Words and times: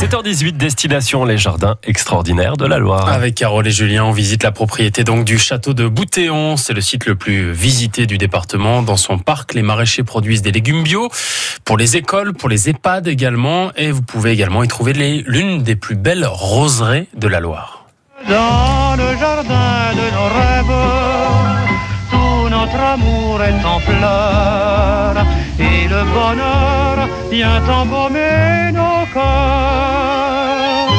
7h18, 0.00 0.52
destination 0.52 1.26
les 1.26 1.36
jardins 1.36 1.76
extraordinaires 1.84 2.56
de 2.56 2.64
la 2.64 2.78
Loire. 2.78 3.10
Avec 3.10 3.34
Carole 3.34 3.66
et 3.66 3.70
Julien, 3.70 4.04
on 4.04 4.12
visite 4.12 4.42
la 4.42 4.50
propriété 4.50 5.04
donc 5.04 5.26
du 5.26 5.38
château 5.38 5.74
de 5.74 5.86
Boutéon. 5.86 6.56
C'est 6.56 6.72
le 6.72 6.80
site 6.80 7.04
le 7.04 7.16
plus 7.16 7.52
visité 7.52 8.06
du 8.06 8.16
département. 8.16 8.80
Dans 8.80 8.96
son 8.96 9.18
parc, 9.18 9.52
les 9.52 9.60
maraîchers 9.60 10.02
produisent 10.02 10.40
des 10.40 10.52
légumes 10.52 10.84
bio 10.84 11.10
pour 11.66 11.76
les 11.76 11.98
écoles, 11.98 12.32
pour 12.32 12.48
les 12.48 12.70
EHPAD 12.70 13.08
également. 13.08 13.72
Et 13.76 13.92
vous 13.92 14.00
pouvez 14.00 14.30
également 14.30 14.62
y 14.62 14.68
trouver 14.68 14.94
l'une 14.94 15.62
des 15.62 15.76
plus 15.76 15.96
belles 15.96 16.24
roseraies 16.26 17.06
de 17.14 17.28
la 17.28 17.40
Loire. 17.40 17.84
Dans 18.26 18.96
le 18.96 19.18
jardin 19.18 19.92
de 19.92 20.14
nos 20.14 20.28
rêves, 20.34 21.09
tout 21.09 21.09
notre 22.60 22.80
amour 22.80 23.42
est 23.42 23.64
en 23.64 23.78
fleurs 23.80 25.26
et 25.58 25.88
le 25.88 26.04
bonheur 26.12 27.08
vient 27.30 27.62
embaumer 27.68 28.70
nos 28.72 29.06
cœurs. 29.14 30.90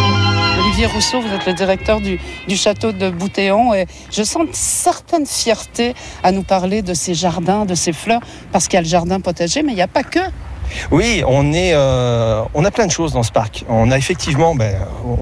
Olivier 0.60 0.88
Rousseau, 0.88 1.22
vous 1.22 1.32
êtes 1.34 1.46
le 1.46 1.54
directeur 1.54 2.02
du, 2.02 2.20
château 2.56 2.92
de 2.92 3.10
Boutéon 3.10 3.76
et 3.76 3.86
je 4.12 4.24
sens 4.24 4.44
une 4.48 4.54
certaine 4.54 5.28
fierté 5.28 5.94
à 6.24 6.32
nous 6.32 6.44
parler 6.44 6.82
de 6.82 6.94
ces 6.96 7.14
jardins, 7.14 7.66
de 7.66 7.76
ces 7.76 7.94
fleurs, 7.94 8.22
parce 8.52 8.68
qu'il 8.68 8.76
y 8.76 8.80
a 8.80 8.82
le 8.82 8.88
jardin 8.88 9.20
potager, 9.20 9.62
mais 9.62 9.74
il 9.74 9.76
n'y 9.76 9.82
a 9.82 9.88
pas 9.88 10.04
que. 10.04 10.20
Oui, 10.92 11.24
on, 11.28 11.54
est, 11.54 11.72
euh, 11.74 12.44
on 12.54 12.66
a 12.66 12.72
plein 12.72 12.88
de 12.88 12.92
choses 12.92 13.14
dans 13.14 13.24
ce 13.24 13.32
parc. 13.32 13.66
On 13.70 13.92
a 13.92 13.98
effectivement, 13.98 14.56
ben, 14.56 14.76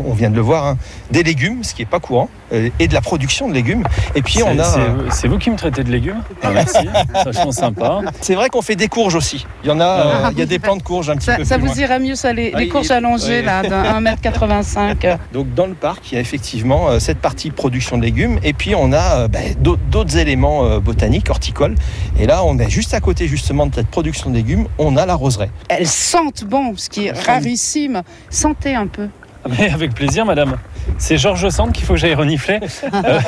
on 0.07 0.13
vient 0.13 0.30
de 0.30 0.35
le 0.35 0.41
voir, 0.41 0.66
hein, 0.66 0.77
des 1.12 1.23
légumes, 1.23 1.63
ce 1.63 1.73
qui 1.73 1.81
n'est 1.81 1.88
pas 1.88 1.99
courant, 1.99 2.30
euh, 2.52 2.70
et 2.80 2.88
de 2.88 2.94
la 2.94 3.02
production 3.02 3.48
de 3.48 3.54
légumes. 3.54 3.84
Et 4.16 4.21
puis 4.21 4.41
on 4.43 4.57
a. 4.59 5.12
C'est 5.12 5.27
vous 5.27 5.38
qui 5.38 5.49
me 5.49 5.55
traitez 5.55 5.84
de 5.84 5.91
légumes 5.91 6.21
ah, 6.41 6.49
Merci, 6.52 6.88
vachement 7.26 7.52
sympa. 7.52 8.02
C'est 8.21 8.35
vrai 8.35 8.49
qu'on 8.49 8.62
fait 8.62 8.76
des 8.76 8.88
courges 8.88 9.16
aussi. 9.16 9.45
Il 9.63 9.70
y 9.70 9.71
en 9.71 9.80
a, 9.80 9.85
euh, 9.85 10.30
il 10.31 10.40
y 10.40 10.41
a 10.41 10.45
des 10.45 10.59
plants 10.59 10.77
de 10.77 10.81
courges 10.81 11.09
un 11.09 11.16
petit 11.16 11.27
ça, 11.27 11.35
peu. 11.35 11.43
Ça 11.43 11.57
plus 11.57 11.68
vous 11.68 11.73
loin. 11.73 11.84
irait 11.84 11.99
mieux, 11.99 12.16
ça, 12.16 12.34
les, 12.34 12.52
les 12.52 12.68
courges 12.68 12.91
allongées, 12.91 13.41
là, 13.41 13.62
d'un 13.62 14.02
1m85. 14.02 15.18
Donc 15.34 15.54
dans 15.54 15.68
le 15.68 15.73
parc, 15.73 16.12
il 16.12 16.16
y 16.16 16.18
a 16.18 16.21
effectivement 16.21 16.90
euh, 16.90 16.99
cette 16.99 17.20
partie 17.20 17.51
production 17.51 17.98
de 17.98 18.04
légumes, 18.04 18.40
et 18.43 18.54
puis 18.54 18.73
on 18.76 18.93
a 18.93 19.27
ben, 19.27 19.55
d'autres 19.60 20.18
éléments 20.18 20.79
botaniques, 20.79 21.29
horticoles. 21.29 21.76
Et 22.20 22.26
là, 22.26 22.43
on 22.43 22.57
est 22.57 22.70
juste 22.70 22.93
à 22.93 22.99
côté 22.99 23.27
justement 23.27 23.68
de 23.68 23.76
cette 23.76 23.88
production 23.88 24.29
de 24.29 24.35
légumes, 24.35 24.68
on 24.77 24.98
a 24.98 25.05
la 25.05 25.16
roseraie. 25.16 25.38
Elles 25.68 25.87
sentent 25.87 26.43
bon, 26.43 26.76
ce 26.76 26.90
qui 26.90 27.07
est 27.07 27.12
rarissime. 27.12 28.01
Sentez 28.29 28.76
un 28.76 28.87
peu. 28.87 29.07
Mais 29.48 29.70
avec 29.70 29.93
plaisir, 29.93 30.26
madame. 30.26 30.57
C'est 30.98 31.18
Georges 31.18 31.49
Sand 31.49 31.71
qu'il 31.71 31.85
faut 31.85 31.93
que 31.93 31.99
j'aille 31.99 32.15
renifler. 32.15 32.59
Euh, 32.93 33.20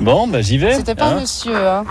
bon, 0.00 0.26
bah, 0.28 0.40
j'y 0.40 0.56
vais. 0.56 0.74
C'était 0.74 0.94
pas 0.94 1.06
hein. 1.06 1.20
monsieur. 1.20 1.54
Hein. 1.54 1.84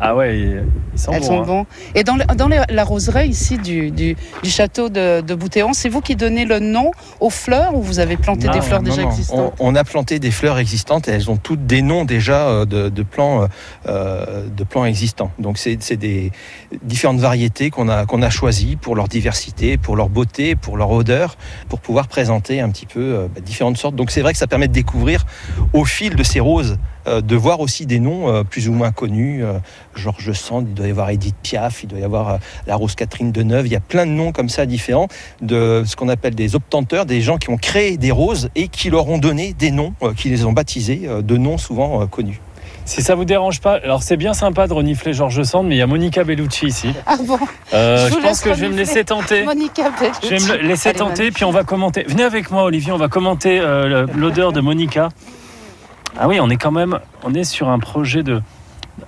Ah 0.00 0.14
ouais, 0.16 0.38
ils, 0.38 0.62
ils 0.94 0.98
sont 0.98 1.12
Elles 1.12 1.20
bons. 1.20 1.26
sont 1.26 1.40
hein. 1.42 1.46
bons. 1.46 1.66
Et 1.94 2.04
dans, 2.04 2.16
le- 2.16 2.24
dans 2.36 2.48
les- 2.48 2.62
la 2.68 2.84
roseraie 2.84 3.28
ici 3.28 3.58
du, 3.58 3.90
du, 3.90 4.16
du 4.42 4.50
château 4.50 4.88
de, 4.88 5.20
de 5.20 5.34
Boutéon, 5.34 5.72
c'est 5.72 5.88
vous 5.88 6.00
qui 6.00 6.16
donnez 6.16 6.44
le 6.44 6.58
nom 6.58 6.90
aux 7.20 7.30
fleurs 7.30 7.74
ou 7.74 7.82
vous 7.82 7.98
avez 7.98 8.16
planté 8.16 8.46
Non, 8.46 8.52
des 8.52 8.60
fleurs 8.60 8.82
Non, 8.82 8.90
déjà 8.90 9.02
non, 9.02 9.10
existantes 9.10 9.54
on, 9.60 9.72
on 9.72 9.74
a 9.74 9.84
planté 9.84 10.18
des 10.18 10.30
fleurs 10.30 10.58
existantes 10.58 11.08
et 11.08 11.10
elles 11.12 11.30
ont 11.30 11.36
toutes 11.36 11.66
des 11.66 11.82
noms 11.82 12.04
déjà 12.04 12.48
euh, 12.48 12.64
de, 12.64 12.88
de 12.88 13.02
plants, 13.02 13.42
euh, 13.42 13.46
euh, 13.88 14.46
de 14.48 14.64
plants 14.64 14.84
existants. 14.84 15.30
Donc 15.38 15.58
c'est 15.58 15.76
c'est 15.82 15.96
des 15.96 16.32
différentes 16.82 17.18
variétés 17.20 17.70
qu'on 17.70 17.88
a, 17.88 18.06
qu'on 18.06 18.22
a 18.22 18.30
choisies 18.30 18.76
pour 18.76 18.96
leur 18.96 19.08
diversité, 19.08 19.76
pour 19.76 19.96
leur 19.96 20.08
beauté, 20.08 20.56
pour 20.56 20.76
leur 20.76 20.90
odeur, 20.90 21.36
pour 21.68 21.80
pouvoir 21.80 22.08
présenter 22.08 22.60
un 22.60 22.70
petit 22.70 22.86
peu 22.86 23.00
euh, 23.00 23.26
bah, 23.34 23.40
différentes 23.40 23.76
sortes. 23.76 23.94
Donc 23.96 24.10
c'est 24.10 24.20
vrai 24.22 24.32
que 24.32 24.38
ça 24.38 24.46
permet 24.46 24.68
de 24.68 24.72
découvrir 24.72 25.26
au 25.72 25.84
fil 25.84 26.14
de 26.16 26.22
ces 26.22 26.40
roses, 26.40 26.78
de 27.06 27.36
voir 27.36 27.60
aussi 27.60 27.86
des 27.86 28.00
noms 28.00 28.28
euh, 28.28 28.42
plus 28.44 28.68
ou 28.68 28.72
moins 28.72 28.90
connus. 28.92 29.44
Euh, 29.44 29.54
Georges 29.94 30.32
Sand, 30.32 30.66
il 30.68 30.74
doit 30.74 30.86
y 30.86 30.90
avoir 30.90 31.10
Edith 31.10 31.36
Piaf, 31.42 31.82
il 31.82 31.86
doit 31.88 31.98
y 31.98 32.04
avoir 32.04 32.28
euh, 32.30 32.36
la 32.66 32.76
rose 32.76 32.94
Catherine 32.94 33.32
Deneuve. 33.32 33.66
Il 33.66 33.72
y 33.72 33.76
a 33.76 33.80
plein 33.80 34.06
de 34.06 34.10
noms 34.12 34.32
comme 34.32 34.48
ça 34.48 34.66
différents 34.66 35.08
de 35.42 35.82
ce 35.86 35.96
qu'on 35.96 36.08
appelle 36.08 36.34
des 36.34 36.54
obtenteurs, 36.56 37.06
des 37.06 37.20
gens 37.20 37.36
qui 37.38 37.50
ont 37.50 37.56
créé 37.58 37.96
des 37.96 38.10
roses 38.10 38.48
et 38.54 38.68
qui 38.68 38.90
leur 38.90 39.08
ont 39.08 39.18
donné 39.18 39.52
des 39.52 39.70
noms, 39.70 39.92
euh, 40.02 40.12
qui 40.14 40.28
les 40.30 40.44
ont 40.44 40.52
baptisés 40.52 41.02
euh, 41.04 41.22
de 41.22 41.36
noms 41.36 41.58
souvent 41.58 42.02
euh, 42.02 42.06
connus. 42.06 42.40
Si 42.86 43.00
ça 43.00 43.14
vous 43.14 43.24
dérange 43.24 43.62
pas, 43.62 43.76
alors 43.82 44.02
c'est 44.02 44.18
bien 44.18 44.34
sympa 44.34 44.66
de 44.66 44.74
renifler 44.74 45.14
Georges 45.14 45.42
Sand, 45.44 45.66
mais 45.66 45.76
il 45.76 45.78
y 45.78 45.82
a 45.82 45.86
Monica 45.86 46.22
Bellucci 46.22 46.66
ici. 46.66 46.90
Ah 47.06 47.16
bon? 47.26 47.38
Euh, 47.72 48.10
Je 48.10 48.16
pense 48.16 48.42
que 48.42 48.52
je 48.52 48.60
vais 48.60 48.68
me 48.68 48.76
laisser 48.76 49.04
tenter. 49.04 49.42
Monica 49.44 49.90
Bellucci. 49.98 50.20
Je 50.22 50.28
vais 50.52 50.58
me 50.62 50.68
laisser 50.68 50.90
Allez, 50.90 50.98
tenter, 50.98 51.22
Manu. 51.22 51.32
puis 51.32 51.44
on 51.44 51.50
va 51.50 51.64
commenter. 51.64 52.04
Venez 52.06 52.24
avec 52.24 52.50
moi, 52.50 52.64
Olivier, 52.64 52.92
on 52.92 52.98
va 52.98 53.08
commenter 53.08 53.58
euh, 53.58 54.06
l'odeur 54.14 54.52
de 54.52 54.60
Monica. 54.60 55.08
Ah 56.18 56.28
oui, 56.28 56.38
on 56.40 56.48
est 56.50 56.56
quand 56.56 56.70
même, 56.70 56.98
on 57.24 57.34
est 57.34 57.44
sur 57.44 57.68
un 57.68 57.78
projet 57.78 58.22
de. 58.22 58.40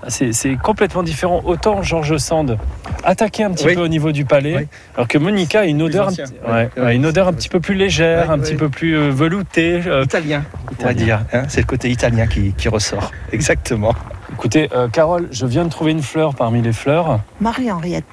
C'est 0.09 0.33
c'est 0.33 0.56
complètement 0.56 1.05
différent. 1.05 1.41
Autant 1.44 1.81
Georges 1.83 2.17
Sand 2.17 2.59
attaqué 3.05 3.44
un 3.44 3.53
petit 3.53 3.67
Oui. 3.67 3.75
peu 3.77 3.83
au 3.83 3.89
niveau 3.89 4.11
du 4.11 4.25
palais, 4.25 4.56
Oui. 4.56 4.67
alors 4.97 5.06
que 5.06 5.16
Monica 5.16 5.61
a 5.61 5.65
une 5.65 5.81
odeur, 5.81 6.06
un 6.06 6.11
ancien. 6.11 6.25
petit- 6.25 6.34
Ouais, 6.45 6.50
ouais, 6.53 6.71
ouais, 6.77 6.83
ouais, 6.83 6.97
une 6.97 7.03
c'est 7.03 7.09
odeur 7.11 7.28
un 7.28 7.31
vrai. 7.31 7.39
petit 7.39 7.49
peu 7.49 7.61
plus 7.61 7.75
légère, 7.77 8.27
Ouais, 8.28 8.34
un 8.34 8.39
petit 8.41 8.56
peu 8.56 8.69
plus 8.69 8.97
euh, 8.97 9.11
veloutée. 9.11 9.81
euh. 9.87 10.03
Italien, 10.03 10.43
on 10.81 10.84
va 10.84 10.93
dire. 10.95 11.21
hein, 11.33 11.45
c'est 11.49 11.61
le 11.61 11.66
côté 11.66 11.89
italien 11.91 12.27
qui, 12.27 12.53
qui 12.55 12.69
ressort. 12.69 13.12
Exactement. 13.33 13.95
Écoutez, 14.33 14.69
euh, 14.75 14.89
Carole, 14.89 15.28
je 15.31 15.47
viens 15.47 15.65
de 15.65 15.71
trouver 15.71 15.93
une 15.93 16.03
fleur 16.03 16.34
parmi 16.34 16.61
les 16.62 16.72
fleurs. 16.72 17.21
Marie-Henriette. 17.41 18.05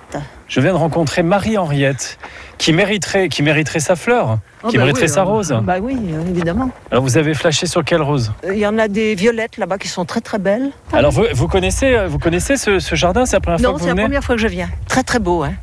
Je 0.54 0.62
viens 0.62 0.74
de 0.74 0.78
rencontrer 0.78 1.24
Marie-Henriette, 1.24 2.20
qui 2.60 2.74
mériterait, 2.74 3.28
qui 3.28 3.42
mériterait 3.42 3.80
sa 3.80 3.96
fleur, 3.96 4.38
Oh, 4.64 4.68
qui 4.68 4.78
bah 4.78 4.84
mériterait 4.84 5.08
oui, 5.08 5.12
sa 5.12 5.22
euh, 5.22 5.24
rose. 5.24 5.58
Bah 5.64 5.78
oui, 5.82 5.98
euh, 6.12 6.30
évidemment. 6.30 6.70
Alors 6.92 7.04
vous 7.04 7.18
avez 7.18 7.34
flashé 7.34 7.66
sur 7.66 7.84
quelle 7.84 8.04
rose? 8.04 8.32
Il 8.48 8.60
y 8.60 8.68
en 8.68 8.78
a 8.78 8.88
des 8.88 9.16
violettes 9.16 9.58
là-bas 9.58 9.80
qui 9.80 9.88
sont 9.88 10.06
très 10.06 10.22
très 10.22 10.38
belles. 10.38 10.70
Alors 10.94 11.12
vous, 11.12 11.24
vous 11.34 11.48
connaissez, 11.48 11.96
euh, 11.96 12.08
vous 12.08 12.20
connaissez 12.20 12.56
ce, 12.56 12.78
ce 12.78 12.94
jardin? 12.94 13.26
C'est 13.26 13.38
la 13.38 13.40
première 13.40 13.60
non, 13.62 13.70
fois 13.70 13.74
que 13.74 13.80
c'est 13.80 13.84
vous 13.86 13.88
la 13.88 13.94
venez? 13.96 14.04
première 14.04 14.24
fois 14.24 14.36
que 14.36 14.42
je 14.42 14.48
viens. 14.48 14.70
Très 14.88 15.02
très 15.02 15.18
beau, 15.18 15.42
hein. 15.42 15.54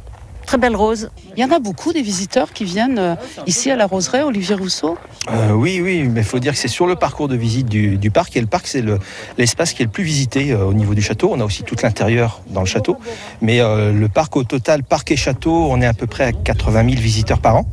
Très 0.51 0.59
belle 0.59 0.75
rose. 0.75 1.11
Il 1.37 1.41
y 1.41 1.45
en 1.45 1.53
a 1.53 1.61
beaucoup 1.61 1.93
des 1.93 2.03
visiteurs 2.03 2.53
qui 2.53 2.65
viennent 2.65 2.99
euh, 2.99 3.15
ici 3.47 3.71
à 3.71 3.77
la 3.77 3.87
roseraie, 3.87 4.25
Olivier 4.25 4.57
Rousseau. 4.57 4.99
Euh, 5.31 5.53
oui, 5.53 5.81
oui, 5.81 6.03
mais 6.09 6.23
il 6.23 6.27
faut 6.27 6.41
dire 6.41 6.55
que 6.55 6.59
c'est 6.59 6.67
sur 6.67 6.89
le 6.89 6.97
parcours 6.97 7.29
de 7.29 7.37
visite 7.37 7.69
du, 7.69 7.99
du 7.99 8.11
parc. 8.11 8.37
Et 8.37 8.41
le 8.41 8.49
parc, 8.49 8.67
c'est 8.67 8.83
le- 8.83 8.99
l'espace 9.39 9.75
qui 9.75 9.83
est 9.83 9.85
le 9.85 9.93
plus 9.93 10.03
visité 10.03 10.51
euh, 10.51 10.65
au 10.65 10.73
niveau 10.73 10.93
du 10.97 11.03
château. 11.03 11.31
On 11.33 11.39
a 11.39 11.45
aussi 11.45 11.63
tout 11.63 11.77
l'intérieur 11.81 12.43
dans 12.49 12.63
le 12.63 12.67
château. 12.67 12.97
Mais 13.41 13.61
euh, 13.61 13.93
le 13.93 14.09
parc 14.09 14.35
au 14.37 14.43
total, 14.43 14.83
parc 14.83 15.13
et 15.13 15.17
château, 15.17 15.69
on 15.71 15.81
est 15.81 15.87
à 15.87 15.95
peu 15.95 16.09
près 16.09 16.25
à 16.25 16.33
80 16.33 16.83
000 16.95 17.01
visiteurs 17.01 17.39
par 17.39 17.55
an. 17.55 17.67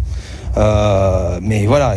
Euh, 0.58 1.40
mais 1.42 1.66
voilà, 1.66 1.96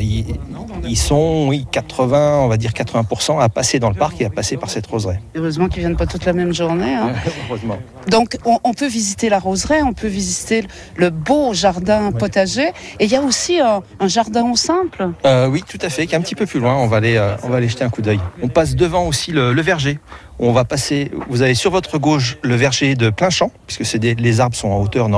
ils 0.84 0.96
sont, 0.96 1.46
oui, 1.48 1.66
80, 1.70 2.40
on 2.42 2.48
va 2.48 2.56
dire 2.56 2.70
80% 2.72 3.40
à 3.40 3.48
passer 3.48 3.78
dans 3.78 3.88
le 3.88 3.94
parc 3.94 4.20
et 4.20 4.26
à 4.26 4.30
passer 4.30 4.56
par 4.56 4.70
cette 4.70 4.86
roseraie. 4.86 5.20
Heureusement 5.34 5.68
qu'ils 5.68 5.80
viennent 5.80 5.96
pas 5.96 6.06
toute 6.06 6.24
la 6.24 6.32
même 6.32 6.52
journée. 6.54 6.94
hein. 6.94 7.12
Heureusement. 7.48 7.78
Donc, 8.08 8.36
on, 8.44 8.58
on 8.64 8.72
peut 8.72 8.86
visiter 8.88 9.28
la 9.28 9.38
roseraie, 9.38 9.82
on 9.82 9.92
peut 9.92 10.06
visiter 10.08 10.64
le 10.96 11.10
beau 11.10 11.52
jardin 11.54 12.12
potager. 12.12 12.68
Et 12.98 13.04
il 13.04 13.10
y 13.10 13.16
a 13.16 13.22
aussi 13.22 13.60
un, 13.60 13.82
un 14.00 14.08
jardin 14.08 14.50
au 14.50 14.56
simple. 14.56 15.10
Euh, 15.26 15.46
oui, 15.48 15.62
tout 15.68 15.78
à 15.82 15.88
fait, 15.90 16.06
qui 16.06 16.14
est 16.14 16.18
un 16.18 16.22
petit 16.22 16.34
peu 16.34 16.46
plus 16.46 16.60
loin. 16.60 16.74
On 16.76 16.86
va 16.86 16.96
aller, 16.98 17.16
euh, 17.16 17.36
on 17.42 17.48
va 17.48 17.58
aller 17.58 17.68
jeter 17.68 17.84
un 17.84 17.90
coup 17.90 18.02
d'œil. 18.02 18.20
On 18.42 18.48
passe 18.48 18.74
devant 18.74 19.06
aussi 19.06 19.32
le, 19.32 19.52
le 19.52 19.62
verger. 19.62 19.98
On 20.42 20.52
va 20.52 20.64
passer. 20.64 21.10
Vous 21.28 21.42
avez 21.42 21.54
sur 21.54 21.70
votre 21.70 21.98
gauche 21.98 22.38
le 22.42 22.54
verger 22.54 22.94
de 22.94 23.10
plein 23.10 23.28
champ, 23.28 23.50
puisque 23.66 23.84
c'est 23.84 23.98
des- 23.98 24.14
les 24.14 24.40
arbres 24.40 24.56
sont 24.56 24.68
en 24.68 24.80
hauteur 24.80 25.08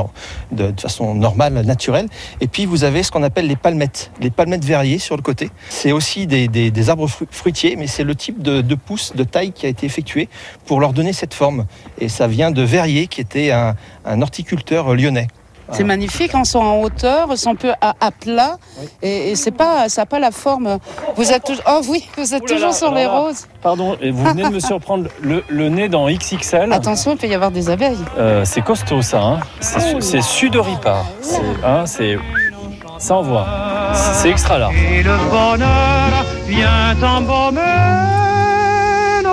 de, 0.50 0.73
de 0.73 0.81
façon 0.81 1.15
normale, 1.15 1.53
naturelle. 1.65 2.09
Et 2.41 2.49
puis 2.49 2.67
vous 2.67 2.83
avez 2.83 3.05
ce 3.05 3.12
qu'on 3.12 3.23
appelle 3.23 3.47
les 3.47 3.55
palmettes, 3.55 4.11
les 4.21 4.31
palmettes 4.31 4.65
verriers 4.65 4.99
sur 4.99 5.15
le 5.17 5.23
côté. 5.23 5.50
C'est 5.68 5.92
aussi 5.92 6.26
des, 6.26 6.48
des- 6.48 6.70
des 6.70 6.90
arbres 6.90 7.06
fru- 7.06 7.26
fruitiers, 7.30 7.76
mais 7.76 7.86
c'est 7.86 8.04
le 8.04 8.14
type 8.14 8.42
de, 8.42 8.60
de 8.60 8.74
pousse, 8.74 9.14
de 9.14 9.24
taille 9.24 9.52
qui 9.52 9.66
a 9.66 9.68
été 9.68 9.86
effectué 9.86 10.28
pour 10.66 10.80
leur 10.80 10.92
donner 10.92 11.12
cette 11.12 11.34
forme. 11.34 11.66
Et 11.98 12.08
ça 12.08 12.26
vient 12.26 12.50
de 12.50 12.62
Verrier, 12.62 13.06
qui 13.06 13.20
était 13.20 13.50
un, 13.52 13.74
un 14.04 14.22
horticulteur 14.22 14.94
lyonnais. 14.94 15.28
C'est 15.74 15.84
magnifique, 15.84 16.34
hein, 16.34 16.44
sont 16.44 16.58
en 16.58 16.82
hauteur, 16.82 17.38
sont 17.38 17.50
un 17.50 17.54
peu 17.54 17.72
à, 17.80 17.94
à 17.98 18.10
plat. 18.10 18.58
Et, 19.00 19.30
et 19.30 19.36
c'est 19.36 19.52
pas, 19.52 19.88
ça 19.88 20.02
n'a 20.02 20.06
pas 20.06 20.18
la 20.18 20.30
forme. 20.30 20.76
Vous 21.16 21.32
êtes 21.32 21.44
toujours, 21.44 21.62
oh 21.66 21.80
oui, 21.88 22.06
vous 22.19 22.34
êtes 22.34 22.42
là 22.42 22.54
toujours 22.54 22.70
là, 22.70 22.72
sur 22.74 22.88
alors 22.88 22.98
les 22.98 23.04
là. 23.04 23.19
roses. 23.20 23.46
Pardon, 23.62 23.96
et 24.02 24.10
vous 24.10 24.22
venez 24.22 24.42
de 24.42 24.48
me 24.50 24.60
surprendre 24.72 25.08
le, 25.22 25.42
le 25.48 25.69
nez 25.70 25.88
dans 25.88 26.10
XXL. 26.10 26.70
Attention, 26.74 27.12
il 27.12 27.16
peut 27.16 27.26
y 27.26 27.34
avoir 27.34 27.50
des 27.52 27.70
abeilles. 27.70 27.96
Euh, 28.19 28.44
c'est 28.44 28.60
costaud 28.60 29.00
ça, 29.00 29.22
hein. 29.22 29.40
c'est, 29.60 30.02
c'est 30.02 30.20
sudoripare. 30.20 31.06
C'est, 31.22 31.40
hein, 31.64 31.86
c'est, 31.86 32.19
ça 32.98 33.14
envoie. 33.16 33.46
C'est 33.94 34.31
extra 34.31 34.59
large. 34.59 34.75
Et 34.77 35.03
le 35.03 35.17
bonheur 35.31 36.25
vient 36.47 36.97
embaumer 37.03 37.61
nos 39.23 39.31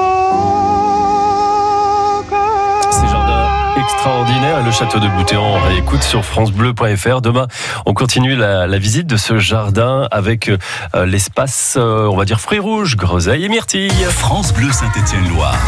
cœurs. 2.30 2.92
Ces 2.92 3.08
jardins 3.08 3.48
extraordinaires 3.82 4.60
et 4.60 4.64
le 4.64 4.72
château 4.72 5.00
de 5.00 5.08
Boutéon, 5.08 5.44
on 5.44 5.60
réécoute 5.68 6.04
sur 6.04 6.26
francebleu.fr. 6.26 7.22
Demain, 7.22 7.48
on 7.86 7.94
continue 7.94 8.36
la, 8.36 8.68
la 8.68 8.78
visite 8.78 9.08
de 9.08 9.18
ce 9.18 9.38
jardin 9.38 10.08
avec 10.12 10.50
euh, 10.50 11.06
l'espace, 11.06 11.76
euh, 11.80 12.08
on 12.08 12.18
va 12.18 12.26
dire 12.26 12.40
fruits 12.42 12.60
rouges, 12.60 12.96
groseilles 12.98 13.46
et 13.46 13.50
myrtilles. 13.50 13.92
France 14.10 14.54
Bleu 14.54 14.72
Saint-Étienne-Loire. 14.72 15.56